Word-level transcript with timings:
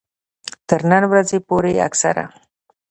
تر 0.67 0.81
نن 0.91 1.03
ورځې 1.11 1.37
پورې 1.47 1.71
اکثره 1.87 2.25